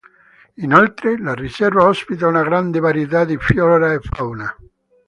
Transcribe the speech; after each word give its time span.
Inoltre, 0.55 1.15
la 1.19 1.35
riserva 1.35 1.85
ospita 1.85 2.25
una 2.25 2.41
grande 2.41 2.79
varietà 2.79 3.23
di 3.23 3.37
flora 3.37 3.93
e 3.93 3.99
fauna. 3.99 4.57